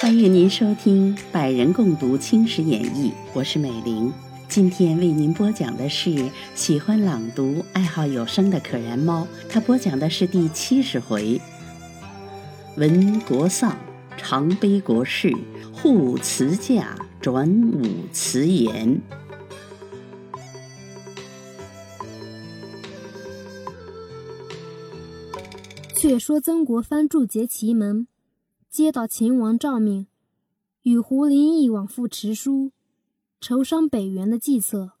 [0.00, 4.10] 欢迎您收听《百人共读青史演义》，我是美玲。
[4.48, 9.28] 今天为您播讲的是喜欢朗读、爱好有声的可燃猫。
[9.50, 11.38] 他播讲的是第七十回：
[12.76, 13.76] 闻国丧，
[14.16, 15.30] 常悲国事，
[15.74, 17.82] 护辞驾，转武
[18.14, 18.98] 辞言。
[26.08, 28.08] 却说曾国藩驻节祁门，
[28.70, 30.06] 接到秦王诏命，
[30.84, 32.72] 与胡林翼往复持书。
[33.42, 34.92] 筹商北援的计策，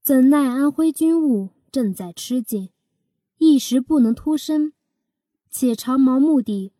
[0.00, 2.70] 怎奈安徽军务正在吃紧，
[3.36, 4.72] 一时不能脱身。
[5.50, 6.72] 且长毛目的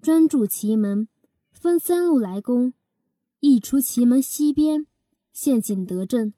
[0.00, 1.08] 专注祁门，
[1.50, 2.74] 分三路来攻：
[3.40, 4.86] 一出祁门西边，
[5.32, 6.32] 陷景德镇；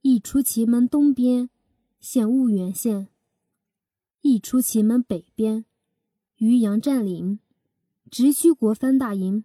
[0.00, 1.48] 一出祁门东边，
[2.00, 3.06] 陷婺源县；
[4.22, 5.64] 一出祁门北边，
[6.42, 7.38] 渔阳占领，
[8.10, 9.44] 直趋国藩大营。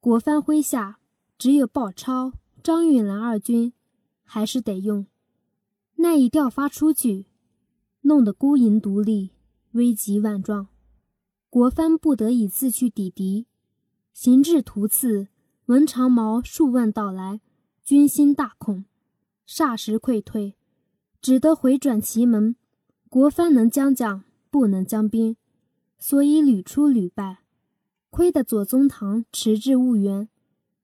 [0.00, 0.98] 国藩麾下
[1.36, 2.32] 只有鲍超。
[2.62, 3.74] 张运兰二军
[4.22, 5.04] 还是得用，
[5.96, 7.26] 奈已调发出去，
[8.00, 9.32] 弄得孤营独立，
[9.72, 10.68] 危急万状。
[11.50, 13.46] 国藩不得已自去抵敌，
[14.14, 15.28] 行至途次，
[15.66, 17.42] 闻长矛数万到来，
[17.84, 18.86] 军心大恐，
[19.46, 20.54] 霎时溃退，
[21.20, 22.56] 只得回转祁门。
[23.10, 25.36] 国藩能将将，不能将兵，
[26.04, 27.44] 所以屡出屡败，
[28.10, 30.28] 亏得左宗棠迟至婺源，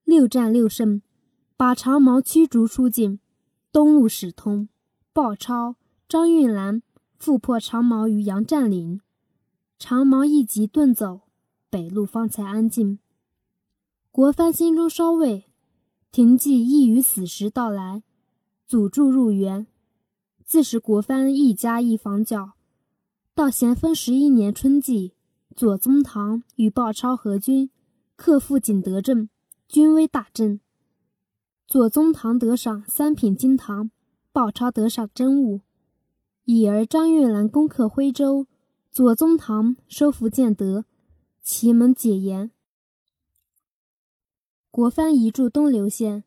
[0.05, 1.03] 六战六胜。
[1.57, 3.19] 把长毛驱逐出境，
[3.73, 4.69] 东路使通，
[5.13, 5.75] 鲍超、
[6.09, 6.85] 张运兰
[7.19, 9.01] 复破长毛于杨占领，
[9.77, 11.23] 长毛一急遁走，
[11.69, 13.01] 北路方才安静。
[14.13, 15.47] 国藩心中稍慰，
[16.13, 18.05] 廷计亦于此时到来，
[18.69, 19.67] 阻住入园，
[20.45, 22.53] 自是国藩一家一房角。
[23.39, 25.13] 到咸丰十一年春季，
[25.55, 27.71] 左宗棠与鲍超合军，
[28.17, 29.31] 克复景德镇，
[29.69, 30.59] 军威大振。
[31.65, 33.93] 左宗棠得赏三品金堂，
[34.33, 35.61] 鲍超得赏真物。
[36.47, 38.49] 已而张玉兰攻克徽州，
[38.91, 40.85] 左宗棠收复建德，
[41.41, 42.51] 祁门解严。
[44.73, 46.25] 国藩移驻东流县，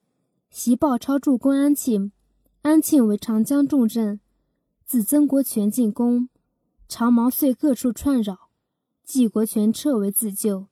[0.49, 2.13] 袭鲍超助攻安庆，
[2.61, 4.21] 安庆为长江重镇。
[4.85, 6.29] 自曾国荃进攻，
[6.93, 8.49] 长毛遂各处串扰，
[9.05, 10.67] 冀国权撤围自救。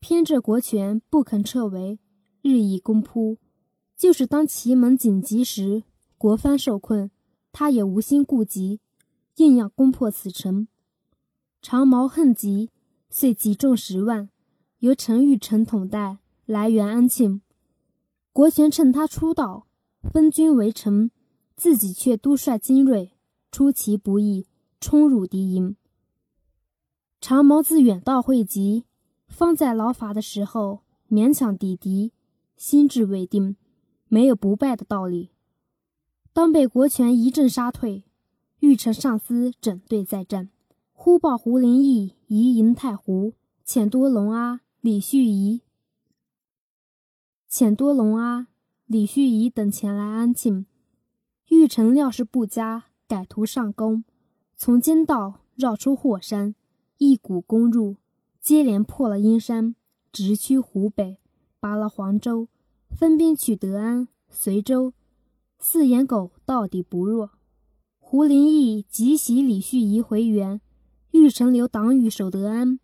[0.00, 2.00] 偏这国权不肯撤围，
[2.42, 3.38] 日益攻扑。
[3.96, 5.84] 就是当祁门紧急时，
[6.18, 7.12] 国藩受困，
[7.52, 8.80] 他也无心顾及，
[9.36, 10.66] 硬要攻破此城。
[11.62, 12.70] 长毛恨极，
[13.08, 14.28] 遂集众十万，
[14.80, 17.42] 由陈玉成统带来援安庆。
[18.32, 19.68] 国权趁他出道，
[20.02, 21.12] 分军围城，
[21.54, 23.12] 自己却督率精锐，
[23.52, 24.48] 出其不意，
[24.80, 25.76] 冲入敌营。
[27.20, 28.84] 长毛自远道汇集，
[29.26, 32.12] 方在劳乏的时候，勉强抵敌，
[32.56, 33.56] 心智未定。
[34.08, 35.30] 没有不败的道理。
[36.32, 38.04] 当被国权一阵杀退，
[38.60, 40.50] 玉成上司整队再战，
[40.92, 43.32] 忽报胡林翼移营太湖，
[43.66, 45.62] 遣多隆阿、李旭仪、
[47.50, 48.46] 遣多隆阿、
[48.86, 50.66] 李旭仪等前来安庆。
[51.48, 54.04] 玉成料事不佳，改图上攻，
[54.58, 56.54] 从间道绕出霍山，
[56.96, 57.96] 一股攻入，
[58.40, 59.76] 接连破了阴山，
[60.10, 61.18] 直趋湖北，
[61.60, 62.48] 拔了黄州。
[62.88, 64.94] 分兵取德安、随州，
[65.58, 67.32] 四眼狗到底不弱。
[67.98, 70.62] 胡林翼急袭李旭仪回援，
[71.10, 72.80] 玉成留党羽守德安，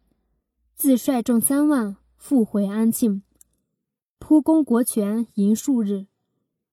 [0.74, 3.22] 自率众三万复回安庆，
[4.18, 6.04] 扑攻国权营数日。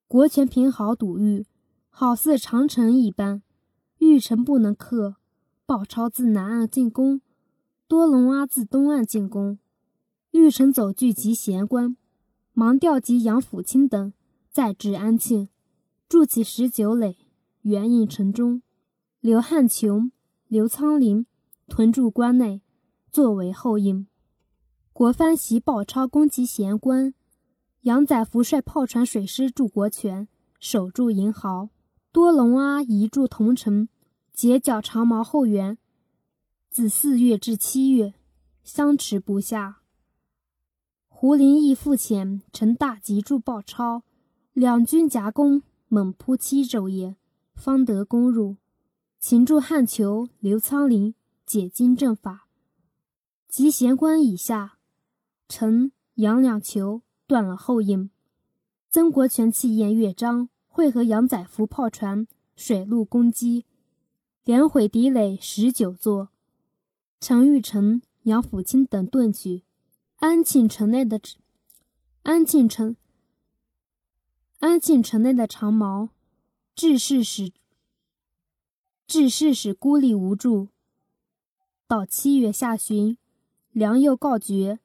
[0.09, 1.45] 国权凭好堵御，
[1.89, 3.41] 好似长城一般。
[3.99, 5.15] 玉成不能克，
[5.65, 7.21] 鲍超自南岸进攻，
[7.87, 9.59] 多隆阿自东岸进攻。
[10.31, 11.95] 玉成走据及贤关。
[12.53, 14.11] 忙调集杨辅清等，
[14.49, 15.49] 再至安庆，
[16.07, 17.17] 筑起十九垒，
[17.61, 18.61] 援引城中。
[19.21, 20.11] 刘汉琼、
[20.47, 21.25] 刘苍林
[21.67, 22.61] 屯驻关内，
[23.11, 24.07] 作为后应。
[24.93, 27.13] 国藩袭鲍超攻击贤关，
[27.81, 30.27] 杨载福率炮船水师驻国权，
[30.59, 31.69] 守住银壕。
[32.19, 33.87] 多隆阿移驻桐城，
[34.33, 35.77] 截剿长毛后援。
[36.69, 38.13] 自四月至七月，
[38.61, 39.79] 相持不下。
[41.07, 44.03] 胡林翼复遣陈大吉助鲍超，
[44.51, 47.15] 两军夹攻，猛扑七昼夜，
[47.55, 48.57] 方得攻入。
[49.17, 52.49] 擒住汉囚刘苍林，解金阵法。
[53.47, 54.73] 及咸关以下，
[55.47, 58.09] 陈杨两囚断了后应。
[58.89, 60.49] 曾国荃气焰越张，
[60.79, 63.65] 会合杨载福炮船水陆攻击，
[64.45, 66.29] 连毁敌垒十九座。
[67.19, 69.63] 陈玉成、杨辅清等遁去，
[70.19, 71.19] 安庆城内的
[72.23, 72.95] 安庆城
[74.59, 76.11] 安庆城内的长毛，
[76.73, 77.51] 志士使
[79.05, 80.69] 志士使孤立无助。
[81.89, 83.17] 到七月下旬，
[83.73, 84.79] 梁又告绝，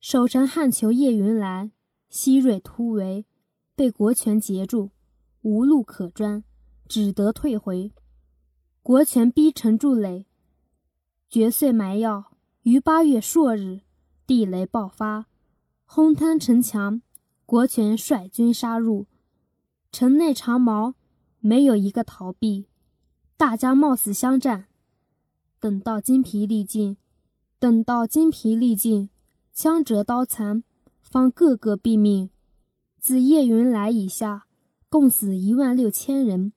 [0.00, 1.70] 守城汉囚叶云来、
[2.08, 3.24] 西瑞突围，
[3.76, 4.90] 被国权截住，
[5.42, 6.42] 无路可钻，
[6.88, 7.92] 只得退回。
[8.82, 10.26] 国权逼城筑垒。
[11.28, 13.80] 绝遂埋药，于八月朔日，
[14.26, 15.26] 地雷爆发，
[15.84, 17.02] 轰坍城墙。
[17.44, 19.06] 国权率军杀入
[19.90, 20.94] 城内，长矛
[21.38, 22.66] 没有一个逃避，
[23.36, 24.68] 大家冒死相战。
[25.58, 26.96] 等到精疲力尽，
[27.58, 29.10] 等到精疲力尽，
[29.52, 30.64] 枪折刀残，
[31.00, 32.30] 方个个毙命。
[32.98, 34.46] 自叶云来以下，
[34.92, 36.52] 共死一万六千人。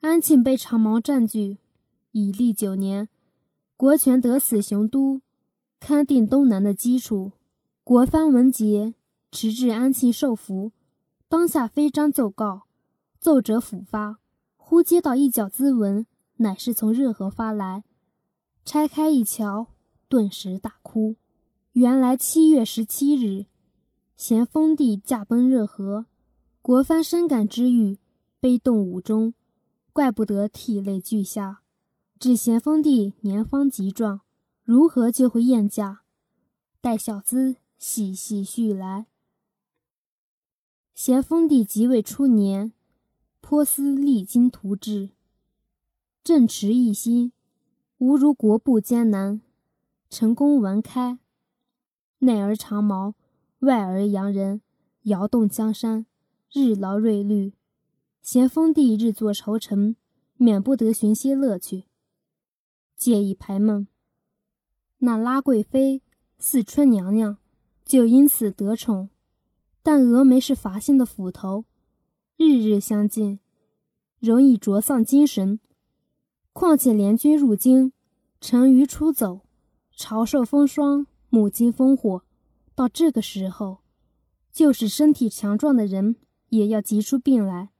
[0.00, 1.58] 安庆被长矛占据，
[2.10, 3.08] 已历九年。
[3.76, 5.20] 国权得死雄都，
[5.80, 7.30] 勘定东南的基础。
[7.84, 8.94] 国藩文杰，
[9.30, 10.72] 迟至安庆受俘。
[11.28, 12.62] 当下飞章奏告，
[13.20, 14.18] 奏折甫发，
[14.56, 16.04] 忽接到一角咨文，
[16.38, 17.84] 乃是从热河发来。
[18.64, 19.68] 拆开一瞧，
[20.08, 21.14] 顿时大哭。
[21.74, 23.46] 原来七月十七日，
[24.16, 26.06] 咸丰帝驾崩热河，
[26.64, 27.98] 国藩深感之郁，
[28.40, 29.34] 悲动五中，
[29.92, 31.60] 怪不得涕泪俱下。
[32.18, 34.22] 指咸丰帝年方极壮，
[34.62, 36.04] 如何就会厌驾？
[36.80, 39.04] 待小资细细叙来。
[40.94, 42.72] 咸丰帝即位初年，
[43.42, 45.10] 颇思励精图治，
[46.22, 47.32] 正持一心，
[47.98, 49.42] 无如国部艰难，
[50.08, 51.18] 成功完开。
[52.20, 53.14] 内而长毛，
[53.58, 54.62] 外而洋人，
[55.02, 56.06] 摇动江山，
[56.56, 57.52] 日劳瑞虑。
[58.22, 59.96] 咸丰帝日作愁城，
[60.36, 61.86] 免不得寻些乐趣。
[62.96, 63.88] 借一排梦，
[64.98, 66.00] 那拉贵妃、
[66.38, 67.38] 四春娘娘
[67.84, 69.10] 就因此得宠，
[69.82, 71.64] 但峨眉是伐姓的斧头，
[72.36, 73.40] 日日相见，
[74.20, 75.58] 容易着丧精神。
[76.52, 77.92] 况且联军入京，
[78.40, 79.40] 陈余出走，
[79.96, 82.22] 朝受风霜，母亲烽火，
[82.76, 83.78] 到这个时候，
[84.52, 86.14] 就是身体强壮的人
[86.56, 87.70] 也要急出病来。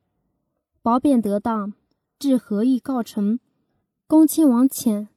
[0.83, 1.75] 褒贬得当，
[2.19, 3.39] 至何意告成。
[4.07, 5.09] 恭亲王遣，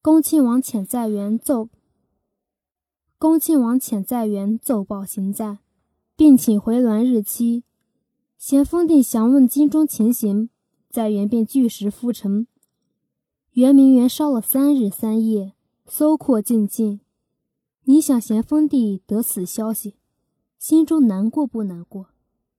[0.00, 1.68] 恭亲王遣在元奏，
[3.18, 5.58] 恭亲王遣在元奏报行在，
[6.14, 7.64] 并请回銮日期。
[8.36, 10.48] 咸丰帝详问京中情形，
[10.88, 12.46] 在元便据实复陈。
[13.52, 15.54] 圆明园烧了三日三夜，
[15.86, 17.00] 搜括尽尽。
[17.82, 19.96] 你想咸丰帝得此消息，
[20.58, 22.08] 心中难过不难过？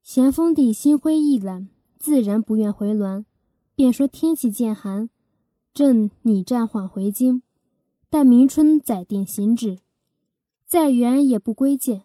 [0.01, 1.67] 咸丰帝心灰意懒，
[1.97, 3.25] 自然不愿回銮。
[3.75, 5.09] 便说天气渐寒，
[5.73, 7.41] 朕拟暂缓回京，
[8.09, 9.79] 待明春再定行止。
[10.65, 12.03] 在元也不归见，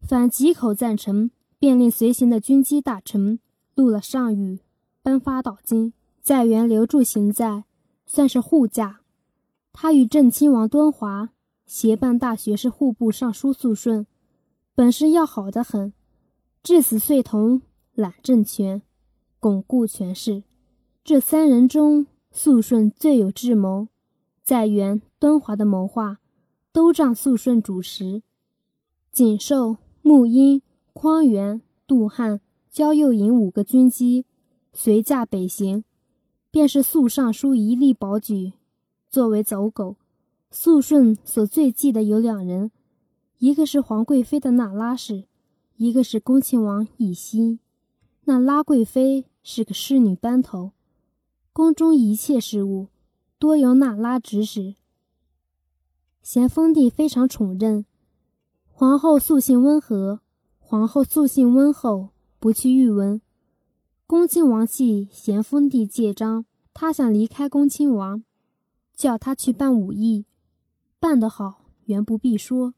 [0.00, 3.38] 反几口赞成，便令随行的军机大臣
[3.74, 4.58] 录了上谕，
[5.02, 5.92] 颁发到京。
[6.20, 7.64] 在元留住行在，
[8.06, 9.00] 算是护驾。
[9.72, 11.30] 他与正亲王敦华
[11.66, 14.06] 协办大学士户部尚书肃顺，
[14.74, 15.92] 本事要好的很，
[16.62, 17.60] 至死遂同
[17.94, 18.80] 揽政权，
[19.38, 20.44] 巩固权势。
[21.04, 23.88] 这三人中，肃顺最有智谋，
[24.42, 26.20] 在元、敦华的谋划，
[26.72, 28.22] 都仗肃顺主持。
[29.10, 30.62] 景寿、穆英、
[30.94, 34.24] 匡源、杜汉、焦佑营五个军机
[34.72, 35.84] 随驾北行，
[36.50, 38.54] 便是肃尚书一力保举，
[39.10, 39.96] 作为走狗。
[40.50, 42.70] 肃顺所最忌的有两人，
[43.42, 45.24] 一个是皇贵妃的那拉氏，
[45.74, 47.58] 一个是恭亲王奕欣。
[48.22, 50.70] 那拉贵妃是个侍女班头。
[51.52, 52.86] 宫中一切事务，
[53.40, 54.76] 多由那拉指使。
[56.22, 57.84] 咸丰帝非常宠任
[58.68, 60.20] 皇后，素性温和。
[60.60, 63.20] 皇后素性温厚，不去御文。
[64.06, 68.22] 恭亲王系咸丰帝借章，他想离开恭亲王，
[68.94, 70.26] 叫他去办武艺，
[71.00, 72.74] 办得好原不必说，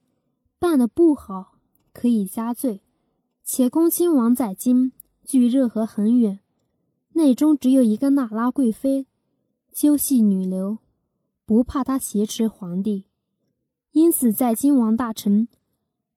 [0.65, 1.59] 办得不好
[1.93, 2.81] 可以加罪。
[3.45, 4.93] 且恭亲王在京，
[5.23, 6.41] 距热河很远。
[7.13, 9.07] 内中只有一个那拉贵妃，
[9.71, 10.79] 究系女流，
[11.45, 13.05] 不怕她挟持皇帝，
[13.93, 15.49] 因此在金王大臣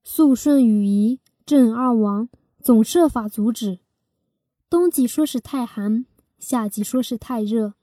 [0.06, 2.30] 肃顺、与仪、郑二王
[2.62, 3.80] 总设法阻止。
[4.70, 6.06] 冬季说是太寒，
[6.40, 7.74] 夏季说是太热，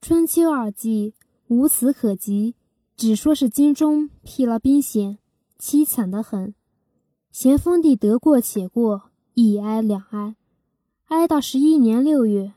[0.00, 1.12] 春秋二季
[1.48, 2.54] 无此可及，
[2.96, 5.18] 只说是京中辟了兵险，
[5.60, 6.54] 凄惨得很。
[7.30, 10.34] 咸丰帝得过且过，一哀两哀。
[11.08, 12.54] 挨到十一年六月，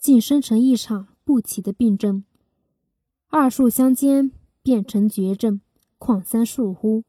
[0.00, 2.24] 竟生成一场不起的病症。
[3.28, 5.60] 二数相间，变成绝症，
[5.98, 7.04] 况三数乎？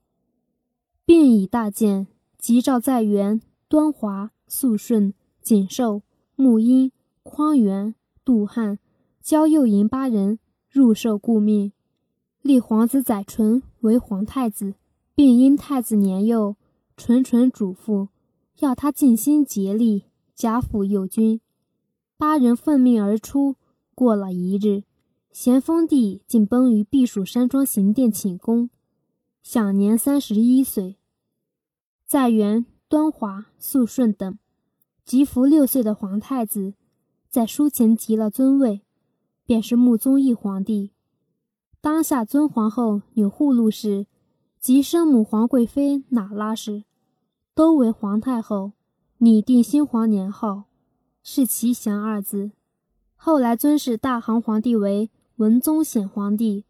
[1.06, 6.02] 病已大见，急召在元、端华、肃顺、景寿、
[6.36, 6.92] 穆英、
[7.24, 8.78] 匡元、杜汉、
[9.22, 11.72] 焦右营八人入受顾命，
[12.42, 14.76] 立皇子载淳为皇太子，
[15.20, 16.56] 并因太子年幼，
[16.96, 18.08] 纯纯嘱咐，
[18.60, 21.42] 要他尽心竭力，加辅右军。
[22.16, 23.58] 八人奉命而出，
[23.94, 24.84] 过了一日，
[25.34, 28.70] 咸丰帝竟崩于避暑山庄行殿寝宫，
[29.44, 30.96] 享年三十一岁。
[32.06, 34.40] 在元、端华、肃顺等，
[35.04, 36.76] 即服六岁的皇太子，
[37.30, 38.84] 在书前即了尊位，
[39.46, 40.92] 便是穆宗义皇帝。
[41.82, 44.08] 当下尊皇后钮祜禄氏
[44.60, 46.84] 及生母皇贵妃那拉氏，
[47.56, 48.74] 都为皇太后，
[49.20, 50.66] 拟定新皇年号。
[51.22, 52.52] 是其祥二字，
[53.16, 56.66] 后来尊谥大行皇帝为文宗显皇帝，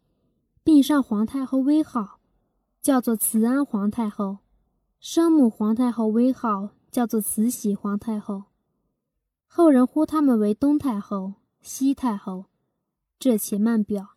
[0.62, 2.18] 并上皇太后威号，
[2.82, 4.38] 叫做慈安皇太后；
[4.98, 8.44] 生母皇太后威号叫做慈禧皇太后。
[9.46, 12.46] 后人呼他们为东太后、西太后。
[13.18, 14.16] 这且慢表，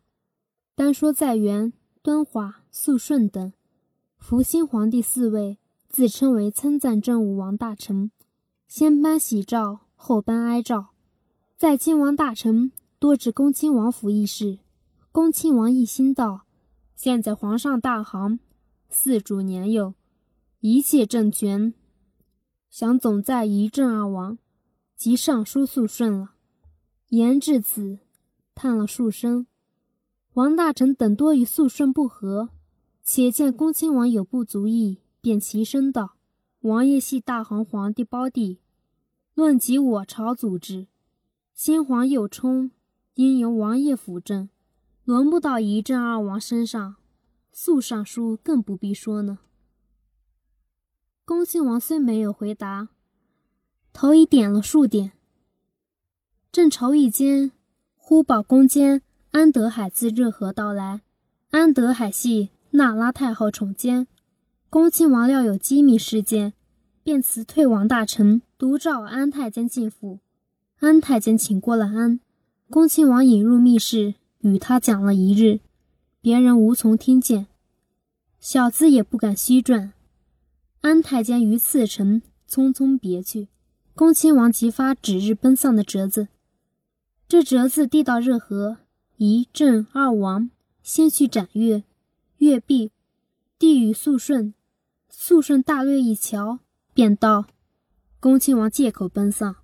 [0.74, 3.52] 单说在元、敦华、肃顺等，
[4.26, 8.10] 福兴皇帝四位自称为称赞政武王大臣，
[8.66, 9.80] 先颁喜诏。
[9.96, 10.86] 后颁哀诏，
[11.58, 14.60] 在亲王大臣多至恭亲王府议事。
[15.12, 16.46] 恭亲王一心道
[16.96, 18.38] ：“现在皇上大行，
[18.88, 19.92] 四主年幼，
[20.60, 21.74] 一切政权
[22.70, 24.38] 想总在一朕而亡，
[24.96, 26.30] 即上书肃顺了。”
[27.10, 27.98] 言至此，
[28.54, 29.46] 叹了数声。
[30.32, 32.48] 王大臣等多与肃顺不和，
[33.04, 36.16] 且见恭亲王有不足意，便齐声道
[36.62, 38.60] ：“王爷系大行皇帝胞弟。”
[39.34, 40.86] 论及我朝组织，
[41.52, 42.70] 先皇有冲，
[43.14, 44.48] 应由王爷辅政，
[45.04, 46.96] 轮不到一正二王身上。
[47.52, 49.38] 速上书更不必说呢。
[51.24, 52.88] 恭亲王虽没有回答，
[53.92, 55.12] 头已点了数点。
[56.50, 57.52] 正愁意间，
[57.96, 61.02] 忽报宫监安德海自热河到来。
[61.50, 64.08] 安德海系那拉太后宠监，
[64.68, 66.54] 恭亲王料有机密事件。
[67.04, 70.18] 便辞退王大臣，独召安太监进府。
[70.80, 72.18] 安太监请过了安，
[72.68, 75.60] 恭亲王引入密室，与他讲了一日，
[76.20, 77.46] 别人无从听见，
[78.40, 79.92] 小子也不敢虚传。
[80.80, 83.48] 安太监于次晨匆匆别去，
[83.94, 86.26] 恭亲王即发指日奔丧的折子。
[87.28, 88.78] 这折子递到热河，
[89.18, 90.50] 一镇二王
[90.82, 91.84] 先去斩月，
[92.38, 92.92] 月毕，
[93.58, 94.54] 帝与肃顺，
[95.08, 96.60] 肃顺大略一瞧。
[96.92, 97.46] 便道
[98.20, 99.56] ：“恭亲王借口奔丧，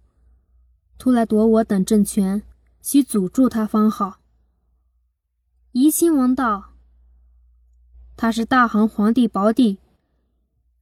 [0.99, 2.43] 突来夺我等政权，
[2.83, 4.21] 须阻住他方好。”
[5.73, 6.73] 怡亲王道
[8.17, 9.79] ：“他是大行皇帝胞弟，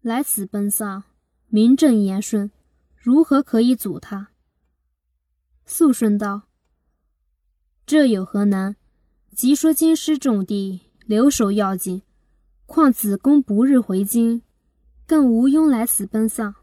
[0.00, 1.04] 来此奔丧，
[1.48, 2.50] 名正言顺，
[2.96, 4.30] 如何可以阻他？”
[5.66, 6.44] 肃顺道
[7.84, 8.76] ：“这有何难？
[9.34, 12.02] 即说京师重地，留守要紧，
[12.66, 14.42] 况子宫不日回京。”
[15.08, 16.54] 更无庸来此奔丧，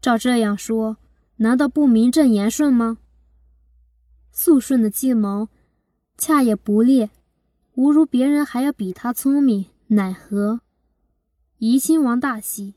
[0.00, 0.96] 照这样说，
[1.36, 2.96] 难道不名正言顺吗？
[4.32, 5.50] 肃顺的计谋，
[6.16, 7.10] 恰也不劣，
[7.74, 10.60] 无如别人还要比他聪明，奈何？
[11.58, 12.72] 怡亲王大喜，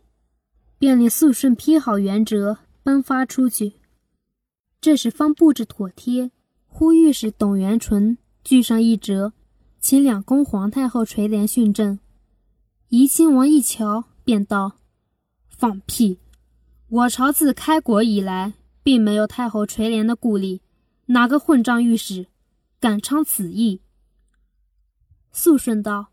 [0.77, 3.75] 便令肃顺批好原折，颁发出去。
[4.82, 6.32] 这时方布置妥帖，
[6.68, 9.32] 呼御史董元淳具上一折，
[9.81, 12.00] 请两宫皇太后垂帘训政。
[12.89, 14.77] 怡亲王一瞧，便道。
[15.48, 16.19] 放屁！
[16.88, 20.62] 我朝自开国以来，并没有太后垂帘的故例，
[21.07, 22.27] 哪个混账御史
[22.79, 23.81] 敢倡此意？
[25.31, 26.07] 肃顺道：“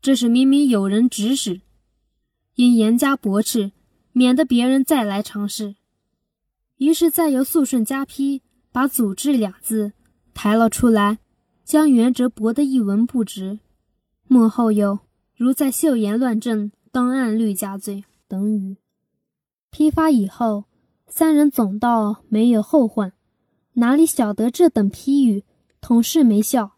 [0.00, 1.60] 这是明明有人指使，
[2.54, 3.72] 应严加驳斥，
[4.12, 5.76] 免得别人再来尝试。”
[6.78, 9.92] 于是再由肃顺加批，把“祖制”两字
[10.32, 11.18] 抬了出来，
[11.64, 13.60] 将元哲驳得一文不值。
[14.28, 15.00] 幕后有
[15.36, 18.04] 如在秀言乱政，当按律加罪。
[18.28, 18.78] 等语
[19.70, 20.64] 批发以后，
[21.06, 23.12] 三人总道没有后患，
[23.74, 25.44] 哪里晓得这等批语，
[25.80, 26.72] 同事没效。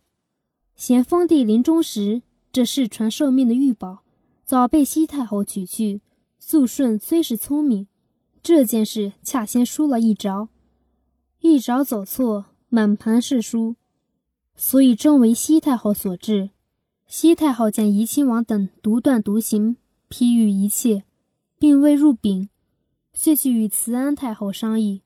[0.74, 4.02] 咸丰帝临终时，这世传受命的玉宝
[4.44, 6.00] 早被西太后取去。
[6.40, 7.86] 肃顺虽是聪明，
[8.42, 10.48] 这件事恰先输了一着，
[11.40, 13.76] 一着走错，满盘是输，
[14.56, 16.50] 所以正为西太后所致。
[17.06, 19.76] 西太后见怡亲王等独断独行，
[20.08, 21.04] 批语一切。
[21.56, 22.50] 并未入禀，
[23.14, 25.00] 遂去与慈安太后商议。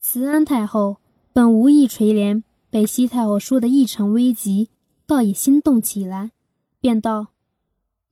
[0.00, 0.96] 慈安太后
[1.32, 4.70] 本无意垂怜，被西太后说的异常危急，
[5.06, 6.32] 倒也心动起来，
[6.80, 7.28] 便道：“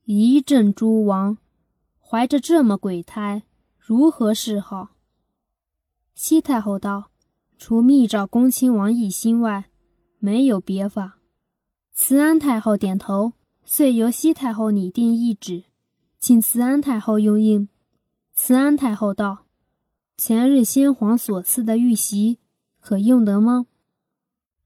[0.05, 1.37] 一镇诸王，
[1.99, 3.43] 怀着这么鬼胎，
[3.77, 4.91] 如何是好？”
[6.15, 7.11] 西太后道
[7.59, 9.65] ：“除密诏恭亲王一心外，
[10.19, 11.19] 没有别法。”
[11.93, 13.33] 慈安太后点头，
[13.65, 15.63] 遂由西太后拟定懿旨，
[16.19, 17.67] 请慈安太后用印。
[18.33, 19.45] 慈安太后道
[20.15, 22.37] ：“前日先皇所赐的玉玺，
[22.79, 23.65] 可用得吗？”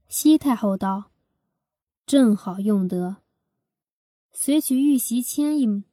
[0.10, 1.12] 西太后道
[2.06, 3.18] ：“正好用得。”
[4.34, 5.86] 随取玉玺签印，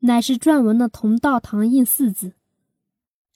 [0.00, 2.34] 乃是篆文的“同道堂印”四字。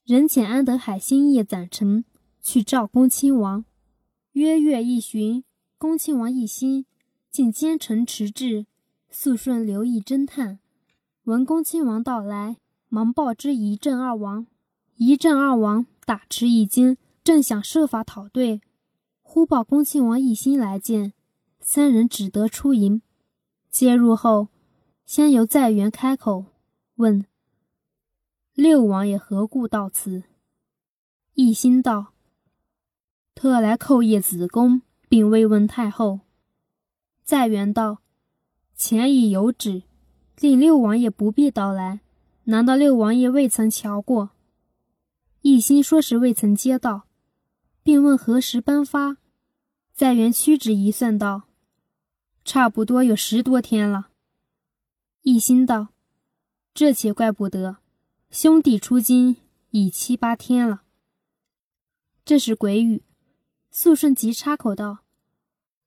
[0.05, 2.05] 人遣安德海星夜攒成
[2.43, 3.65] 去召恭亲王，
[4.39, 5.43] 约月一旬，
[5.79, 6.87] 恭亲王一心。
[7.29, 8.67] 竟奸臣迟滞，
[9.11, 10.61] 肃顺留意侦探，
[11.25, 14.47] 闻恭亲王到来，忙报之仪正二王。
[14.95, 18.61] 仪正二王大吃一惊，正想设法讨对，
[19.23, 21.15] 忽报恭亲王一心来见，
[21.59, 23.03] 三人只得出营。
[23.69, 24.51] 接入后，
[25.05, 26.45] 先由在元开口
[26.95, 27.27] 问
[28.55, 30.23] ：“六王爷何故到此？”
[31.35, 32.13] 一心道
[33.39, 36.19] ：“特来叩谒子宫，并慰问太后。”
[37.23, 37.99] 在元道，
[38.75, 39.85] 前已有旨，
[40.41, 42.01] 令六王爷不必到来。
[42.47, 44.31] 难道六王爷未曾瞧过？
[45.43, 47.05] 一心说是未曾接到，
[47.85, 49.19] 并问何时颁发。
[49.95, 51.43] 在元屈指一算道
[52.45, 54.09] ：“差不多有十多天了。”
[55.23, 55.91] 一心道
[56.75, 57.77] ：“这且怪不得，
[58.31, 59.37] 兄弟出京
[59.71, 60.83] 已七八天了。”
[62.27, 63.05] 这是鬼语。
[63.81, 65.05] 肃顺即插口道。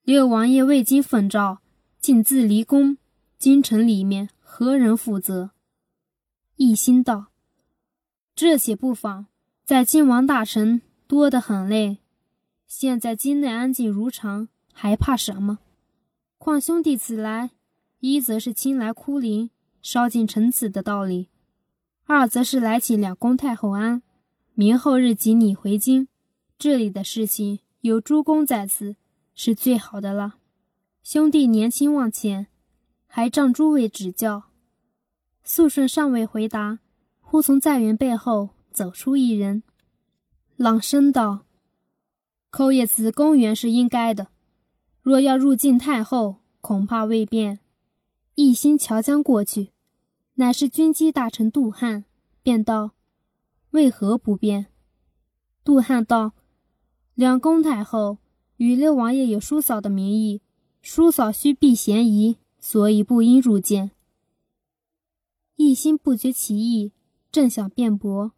[0.03, 1.60] 六王爷未经奉诏，
[2.00, 2.98] 竟自离宫，
[3.38, 5.51] 京城里面何人负责？
[6.55, 7.33] 一心道
[8.33, 9.25] ：“这些不妨，
[9.65, 11.98] 在京王大臣多得很嘞。
[12.65, 15.60] 现在京内安静如常，还怕什么？
[16.38, 17.51] 况兄弟此来，
[17.99, 19.49] 一则是亲来哭灵，
[19.82, 21.27] 烧尽臣子的道理；
[22.06, 24.01] 二则是来请两宫太后安，
[24.54, 26.08] 明后日即你回京。
[26.58, 28.96] 这里的事情有诸公在此。”
[29.34, 30.36] 是最好的了。
[31.04, 32.48] 兄弟年轻望浅，
[33.08, 34.44] 还仗诸位指教。
[35.44, 36.80] 肃顺尚未回答，
[37.22, 39.63] 忽从在元背后走出一人，
[40.58, 41.46] 朗声道
[42.52, 44.28] ：“寇爷子公原是应该的，
[45.02, 47.60] 若要入境太后，恐怕未便。”
[48.36, 49.72] 一心瞧将过去，
[50.36, 52.04] 乃是军机大臣杜汉，
[52.44, 52.91] 便道
[53.72, 54.67] ：“为何不便？”
[55.63, 56.34] 杜汉道
[57.21, 58.17] ：“两宫太后。”
[58.57, 60.39] 与六王爷有叔嫂的名义，
[60.84, 63.89] 叔嫂须避嫌疑，所以不应入见。
[65.55, 66.91] 一心不觉其意，
[67.31, 68.34] 正想辩驳，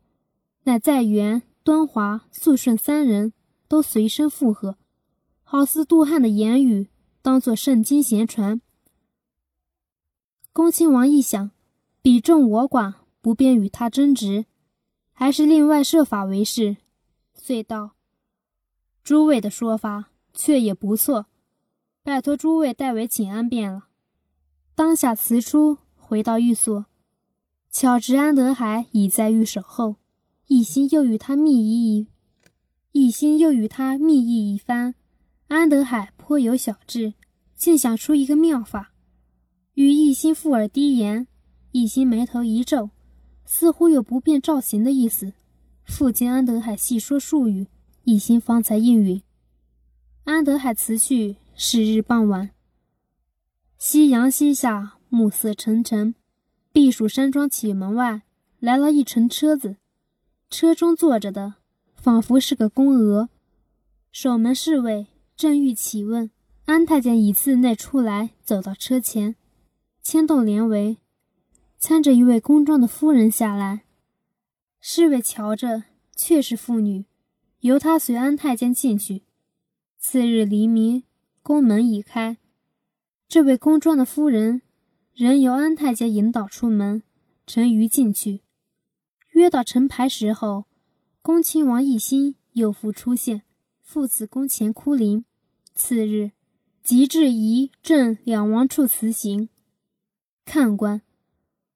[0.63, 3.33] 乃在元、端华、肃顺三人
[3.67, 4.77] 都随声附和，
[5.43, 6.87] 好似杜汉的言语
[7.21, 8.61] 当作圣经闲传。
[10.53, 11.51] 恭亲王一想，
[12.01, 14.45] 彼众我寡，不便与他争执，
[15.11, 16.77] 还是另外设法为是，
[17.33, 17.91] 遂道
[19.03, 21.27] ：“诸位的说法。”却也不错，
[22.01, 23.85] 拜托诸位代为请安便了。
[24.73, 26.87] 当下辞出，回到寓所，
[27.69, 29.97] 巧知安德海已在御守候，
[30.47, 32.07] 一心又与他密议一，
[32.93, 34.95] 一心又与他密议一番。
[35.49, 37.13] 安德海颇有小智，
[37.55, 38.91] 竟想出一个妙法，
[39.75, 41.27] 与一心附耳低言。
[41.73, 42.89] 一心眉头一皱，
[43.45, 45.33] 似乎有不便照行的意思。
[45.85, 47.67] 复见安德海细说数语，
[48.03, 49.21] 一心方才应允。
[50.23, 51.37] 安德海辞去。
[51.55, 52.49] 是日傍晚，
[53.77, 56.15] 夕阳西下，暮色沉沉。
[56.71, 58.23] 避暑山庄启门外
[58.59, 59.77] 来了一乘车子，
[60.49, 61.53] 车中坐着的
[61.93, 63.29] 仿佛是个宫娥。
[64.11, 66.31] 守门侍卫正欲启问，
[66.65, 69.35] 安太监已自内出来，走到车前，
[70.01, 70.97] 牵动帘帷，
[71.79, 73.83] 搀着一位宫中的夫人下来。
[74.81, 75.83] 侍卫瞧着，
[76.15, 77.05] 却是妇女，
[77.63, 79.23] 由他随安太监进去。
[79.97, 81.03] 次日黎明，
[81.41, 82.35] 宫门已开，
[83.29, 84.63] 这位宫中的夫人
[85.13, 87.03] 仍由安太监引导出门，
[87.47, 88.41] 陈馀进去。
[89.31, 90.65] 约到晨牌时候，
[91.21, 93.43] 恭亲王奕欣又复出现，
[93.81, 95.23] 赴此宫前哭灵。
[95.73, 96.31] 次日，
[96.83, 99.47] 即至仪正两王处辞行。
[100.43, 101.01] 看官，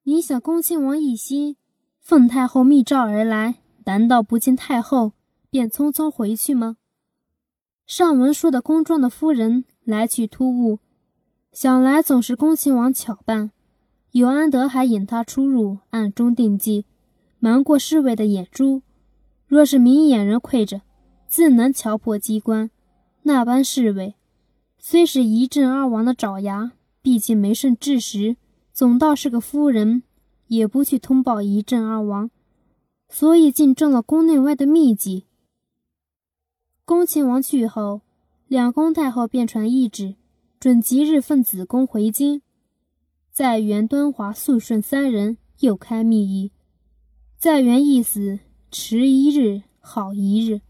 [0.04, 1.56] 你想恭亲王奕欣
[2.02, 5.14] 奉太后密诏而来，难道不见太后
[5.58, 6.78] 便匆匆回去吗？
[7.88, 10.78] 上文书的宫中的夫人来去突兀，
[11.52, 13.50] 想来总是恭亲王巧办。
[14.12, 16.86] 有安德还引他出入，暗中定计，
[17.40, 18.84] 瞒过侍卫的眼珠。
[19.48, 20.82] 若是明眼人窥着，
[21.28, 22.70] 自能瞧破机关，
[23.24, 24.14] 那般侍卫，
[24.78, 28.38] 虽是一镇二王的爪牙，毕竟没甚智识，
[28.72, 30.04] 总倒是个夫人，
[30.46, 32.30] 也不去通报一镇二王，
[33.10, 35.27] 所以竟中了宫内外的秘籍。
[36.88, 38.00] 恭亲王去后，
[38.48, 40.16] 两宫太后便传懿旨，
[40.58, 42.42] 准即日奉子宫回京。
[43.30, 46.54] 在元、敦华、肃顺三人又开密议。
[47.38, 48.40] 在元意思，
[48.72, 50.62] 迟一日好一日。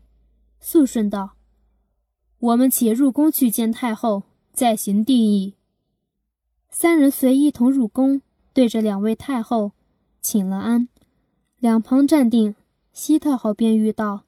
[0.59, 1.35] 肃顺道
[2.41, 5.53] ：“我们且入宫去见太后，再行定议。”
[6.71, 9.73] 三人随一同入宫，对着两位太后
[10.19, 10.89] 请了安。
[11.59, 12.55] 两旁站定，
[12.91, 14.23] 西太后便欲道：“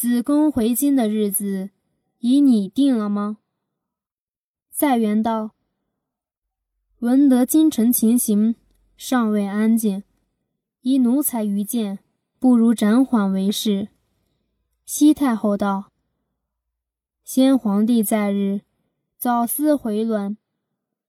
[0.00, 1.68] 子宫回京的日子，
[2.20, 3.36] 已拟定了吗？”
[4.72, 5.50] 在元道。
[7.00, 8.54] 闻得京城情形
[8.96, 10.02] 尚未安静，
[10.80, 11.98] 依奴才愚见，
[12.38, 13.88] 不如暂缓为是。
[14.86, 15.92] 西太后道
[17.22, 18.62] ：“先皇帝在日，
[19.18, 20.38] 早思回銮，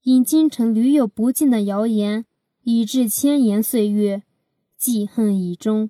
[0.02, 2.26] 因京城屡有不敬的谣言，
[2.64, 4.24] 以致千言岁月，
[4.76, 5.90] 记恨已终。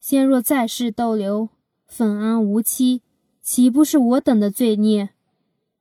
[0.00, 1.50] 先若在世逗留，
[1.96, 3.02] 愤安无期，
[3.40, 5.10] 岂不是我等的罪孽？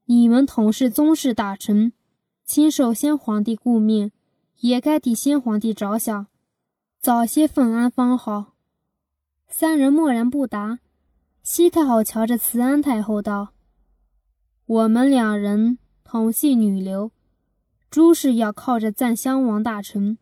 [0.06, 1.91] 你们同是宗室大臣。”
[2.45, 4.12] 亲受先皇帝顾命，
[4.60, 6.28] 也该替先皇帝着想，
[6.99, 8.54] 早些奉安方好。
[9.47, 10.78] 三人默然不答。
[11.41, 13.54] 西太后瞧着慈安太后道
[14.67, 17.12] ：“我们两人同系女流，
[17.89, 20.19] 诸事要靠着赞襄王大臣。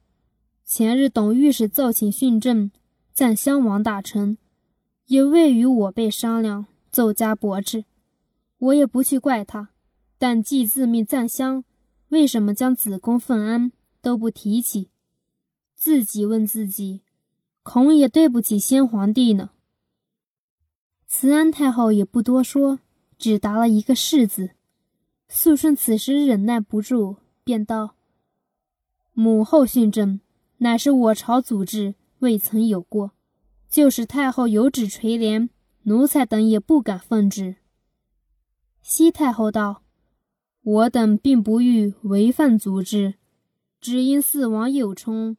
[0.63, 2.71] 前日董御史奏请训政，
[3.12, 4.38] 赞襄王大臣
[5.12, 7.84] 也未与我辈商量，奏加驳斥。
[8.60, 9.71] 我也不去怪他，
[10.17, 11.65] 但既自命赞襄。”
[12.08, 14.89] 为什么将子宫奉安都不提起？
[15.76, 17.02] 自己问自己，
[17.62, 19.50] 恐也对不起先皇帝呢。
[21.08, 22.80] 慈安太后也不多说，
[23.17, 24.52] 只答了一个“是”字。
[25.28, 27.95] 肃顺此时忍耐不住，便道
[29.12, 30.21] ：“母后训政，
[30.60, 33.12] 乃是我朝祖制，未曾有过。
[33.71, 35.49] 就是太后有旨垂帘，
[35.84, 37.55] 奴才等也不敢奉旨。”
[38.84, 39.81] 西太后道。
[40.63, 43.15] 我等并不欲违反祖制，
[43.79, 45.36] 只因四王有冲，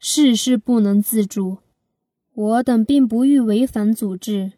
[0.00, 1.58] 事事不能自主。
[2.34, 4.54] 我等并不欲违反祖制，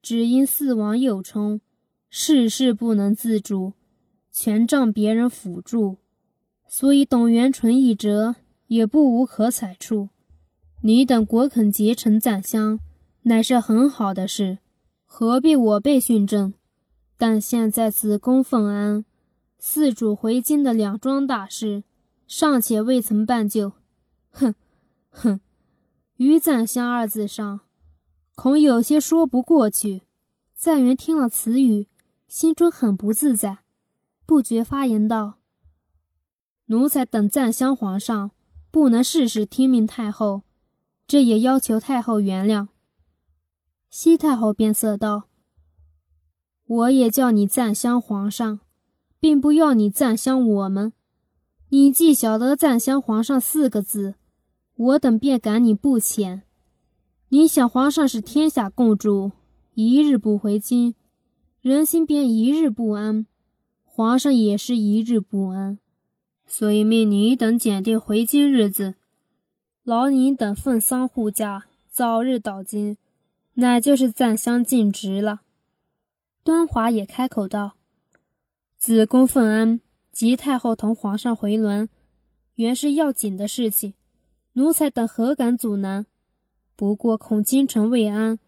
[0.00, 1.60] 只因四王有冲，
[2.08, 3.74] 事事不能自主，
[4.32, 5.98] 全仗别人辅助，
[6.66, 8.36] 所以董元淳一折
[8.68, 10.08] 也不无可采处。
[10.82, 12.80] 你等果肯结成赞襄，
[13.24, 14.60] 乃是很好的事，
[15.04, 16.54] 何必我辈训政？
[17.18, 19.04] 但现在子宫奉安。
[19.58, 21.84] 四主回京的两桩大事，
[22.26, 23.72] 尚且未曾办就，
[24.30, 24.54] 哼，
[25.10, 25.40] 哼！
[26.16, 27.60] 于赞襄二字上，
[28.34, 30.00] 恐有些说不过去。
[30.54, 31.88] 赞元听了此语，
[32.26, 33.58] 心中很不自在，
[34.24, 35.34] 不觉发言道
[36.66, 38.30] ：“奴才等赞襄皇上，
[38.70, 40.42] 不能事事听命太后，
[41.10, 42.68] 这也要求太后原谅。”
[43.90, 45.24] 西太后变色道
[46.64, 48.60] ：“我也叫你赞襄皇上。”
[49.18, 50.94] 并不要你赞襄我们，
[51.68, 54.14] 你既晓得赞襄皇上四个字，
[54.76, 56.40] 我等便赶你不遣。
[57.28, 59.32] 你想皇上是天下共主，
[59.74, 60.94] 一日不回京，
[61.60, 63.26] 人心便一日不安，
[63.84, 65.78] 皇上也是一日不安，
[66.46, 68.94] 所以命你等检定回京日子，
[69.90, 72.96] 劳您等奉丧护驾，早日到京，
[73.54, 75.40] 乃就是赞襄尽职了。
[76.44, 77.72] 端华也开口道。
[78.78, 79.80] 子宫奉安
[80.12, 81.88] 及太后同皇上回銮，
[82.54, 83.94] 原是要紧的事情，
[84.52, 86.06] 奴才等何敢阻拦？
[86.76, 88.38] 不过恐京城未安，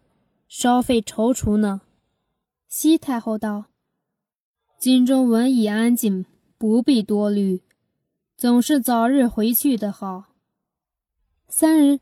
[0.47, 1.81] 稍费踌躇呢。
[2.69, 3.65] 西太后道
[4.79, 6.25] ：“京中文已安静，
[6.57, 7.61] 不必多虑，
[8.37, 10.27] 总是早日回去的好。”
[11.55, 11.99] 三人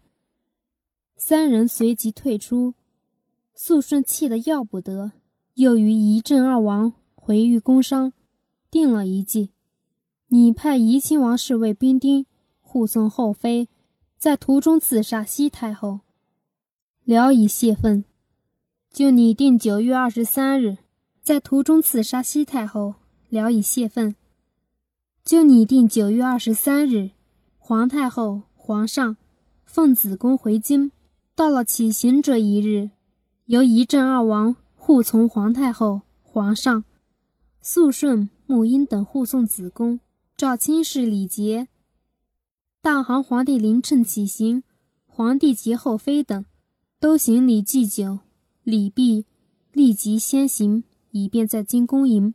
[1.17, 2.73] 三人随即退出。
[3.53, 5.11] 肃顺气得要不得，
[5.55, 8.13] 又与一镇二王回谕宫商。
[8.69, 9.51] 定了一计，
[10.27, 12.25] 你派怡亲王侍卫兵丁
[12.61, 13.67] 护送后妃，
[14.17, 15.99] 在途中刺杀西太后，
[17.03, 18.05] 聊以泄愤。
[18.89, 20.77] 就拟定九月二十三日，
[21.21, 22.95] 在途中刺杀西太后，
[23.27, 24.15] 聊以泄愤。
[25.25, 27.11] 就拟定九月二十三日，
[27.59, 29.17] 皇太后、皇上
[29.73, 30.91] 奉子宫回京，
[31.33, 32.89] 到了起行这一日，
[33.45, 36.83] 由一镇二王护从皇太后、皇上，
[37.61, 38.29] 肃顺。
[38.45, 40.01] 穆英等护送子宫，
[40.35, 41.69] 照亲事礼节。
[42.81, 44.63] 大行皇帝临乘起行，
[45.05, 46.43] 皇帝及后妃等
[46.99, 48.19] 都行礼祭酒，
[48.63, 49.25] 礼毕，
[49.71, 52.33] 立即先行，以便在京恭迎。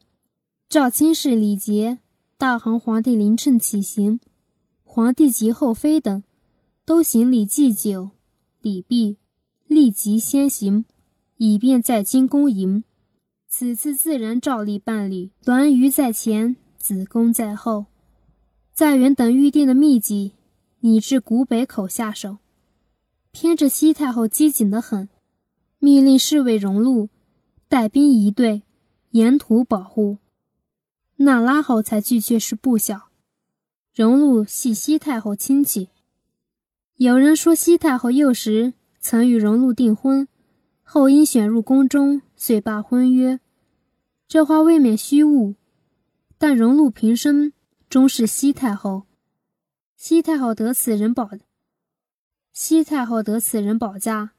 [0.71, 1.99] 赵卿氏礼节，
[2.39, 4.21] 大行皇帝临乘起行，
[4.83, 6.23] 皇帝及后妃等
[6.87, 8.11] 都行礼祭酒，
[8.61, 9.17] 礼毕，
[9.67, 10.85] 立即先行，
[11.37, 12.85] 以便在京恭迎。
[13.49, 17.87] 此次自然照例办理，栾瑜在前，子贡在后。
[18.73, 20.35] 在元等预定的秘籍，
[20.79, 22.39] 拟至古北口下手。
[23.33, 25.09] 偏着西太后机警得很，
[25.81, 27.09] 密令侍卫荣禄
[27.67, 28.63] 带兵一队，
[29.11, 30.19] 沿途保护。
[31.17, 33.09] 那拉后才据却是不小。
[33.93, 35.89] 荣禄系西太后亲戚，
[36.97, 40.27] 有人说西太后幼时曾与荣禄订婚，
[40.83, 43.39] 后因选入宫中，遂罢婚约。
[44.27, 45.57] 这话未免虚误，
[46.39, 47.53] 但荣禄平生
[47.91, 49.03] 终是西太后，
[49.95, 51.29] 西太后得此人保，
[52.51, 54.31] 西太后得此人保驾，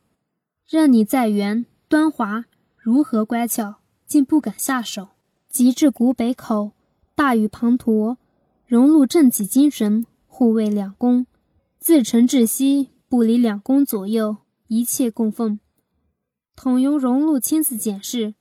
[0.67, 3.75] 任你在元端华如何乖巧，
[4.07, 5.09] 竟不敢下手。
[5.47, 6.71] 及至古北口，
[7.15, 8.17] 大雨滂沱，
[8.65, 11.25] 荣禄振起精神，护卫两宫，
[11.87, 15.57] 自城至西，不离两宫左右，一切供奉，
[16.53, 18.35] 统由荣禄亲自检视。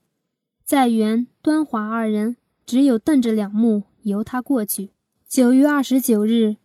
[0.64, 4.90] 在元、端华二人只有瞪着两目，由他过去。
[5.28, 6.56] 九月二十九日，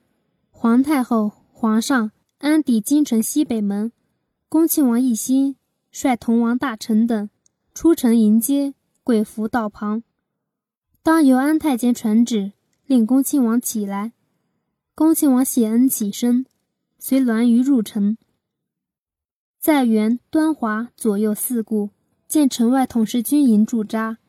[0.49, 3.91] 皇太后、皇上安抵京城西北门，
[4.49, 5.57] 恭亲王奕欣
[5.91, 7.29] 率同王大臣等
[7.75, 10.01] 出城迎接，跪伏道旁。
[11.03, 12.53] 当由安太监传旨，
[12.87, 14.13] 令恭亲王起来。
[14.95, 16.47] 恭亲王谢恩起身，
[17.03, 18.15] 随栾瑜入城。
[19.59, 21.89] 在元、端华左右四顾。
[22.27, 24.19] 见城外统氏军营驻扎，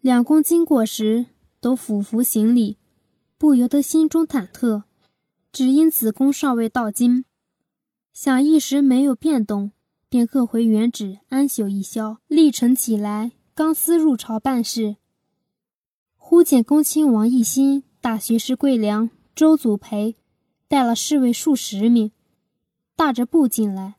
[0.00, 1.26] 两宫经过时
[1.60, 2.78] 都俯伏行礼，
[3.36, 4.84] 不由得心中忐忑。
[5.52, 7.24] 只因子宫尚未到京，
[8.12, 9.70] 想一时没有变动，
[10.08, 12.18] 便各回原址安休一宵。
[12.26, 14.96] 立晨起来，刚思入朝办事，
[16.16, 20.16] 忽见恭亲王奕欣、大学士桂良、周祖培
[20.68, 22.12] 带了侍卫数十名，
[22.94, 23.96] 大着步进来。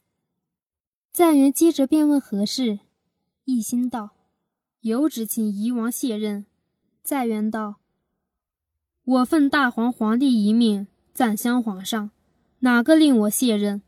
[1.11, 2.79] 在元接着便问何事。
[3.45, 4.11] 一心道
[4.81, 6.45] ：“有旨请夷王卸任。”
[7.01, 7.77] 在元道
[9.03, 12.11] ：“我奉大皇皇帝遗命，暂襄皇上，
[12.59, 13.81] 哪个令我卸任？”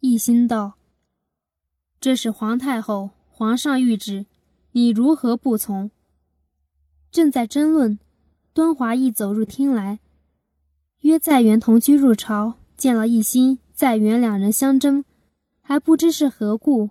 [0.00, 0.78] 一心道
[2.00, 4.24] ：“这是皇太后、皇上谕旨，
[4.72, 5.90] 你如何不从？”
[7.12, 7.98] 正在争论，
[8.54, 10.00] 端华义走入厅来，
[11.00, 15.04] 约在元同居入朝，见了一心、在元两人相争，
[15.60, 16.90] 还不知是何故。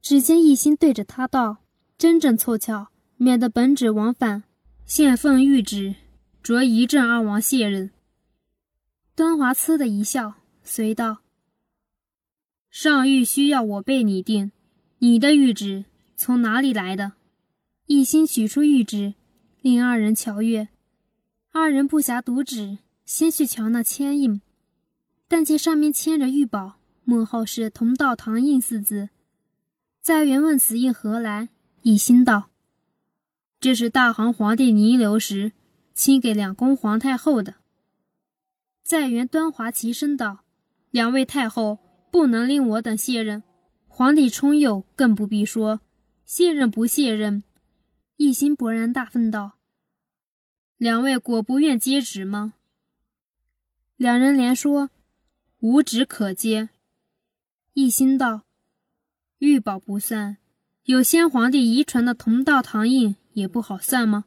[0.00, 1.58] 只见一心对着他道
[1.96, 4.44] ：“真正凑巧，免得本旨往返，
[4.84, 5.94] 现奉谕旨，
[6.42, 7.90] 着一正二王卸任。”
[9.16, 11.18] 端华呲的一笑，随道
[12.70, 14.52] ：“上谕需要我被拟定，
[14.98, 15.84] 你的谕旨
[16.16, 17.12] 从哪里来的？”
[17.86, 19.14] 一心取出谕旨，
[19.60, 20.68] 令二人瞧阅。
[21.52, 24.40] 二人不暇读旨，先去瞧那签印，
[25.28, 29.10] 但见上面签着“玉宝”，幕后是“同道堂印”四字。
[30.00, 31.48] 在元问此印何来？
[31.82, 32.50] 一心道
[33.60, 35.52] ：“这是大行皇帝弥留时
[35.92, 37.56] 亲给两宫皇太后的。”
[38.82, 40.44] 在元端华齐声道
[40.90, 41.78] ：“两位太后
[42.10, 43.42] 不能令我等卸任，
[43.86, 45.80] 皇帝冲幼更不必说，
[46.24, 47.42] 卸任不卸任？”
[48.16, 49.58] 一心勃然大愤道
[50.78, 52.54] ：“两位果不愿接旨吗？”
[53.96, 54.90] 两人连说
[55.60, 56.70] ：“无旨可接。”
[57.74, 58.42] 一心道。
[59.38, 60.38] 玉宝不算，
[60.84, 64.24] 有先皇帝遗传的同道堂印也不好算吗？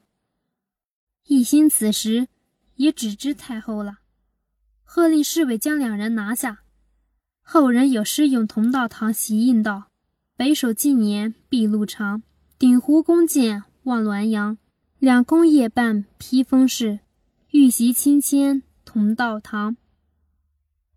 [1.25, 2.27] 一心此时
[2.75, 3.99] 也只知太后了，
[4.83, 6.59] 喝令侍卫将两人拿下。
[7.41, 9.91] 后人有诗咏同道堂玺印道
[10.37, 12.23] ：“北守近年碧路长，
[12.57, 14.57] 鼎湖弓箭望滦阳。
[14.99, 16.99] 两宫夜半披风势，
[17.51, 18.63] 玉玺亲签
[18.97, 19.77] 同道堂。”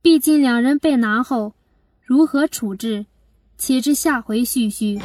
[0.01, 1.55] 毕竟两人被拿后，
[2.03, 3.05] 如何处置？
[3.59, 4.99] 且知下回续叙。